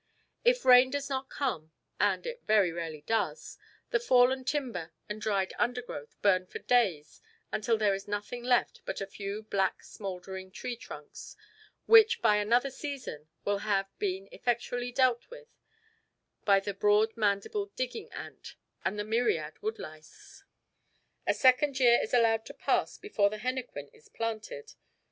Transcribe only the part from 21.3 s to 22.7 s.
second year is allowed to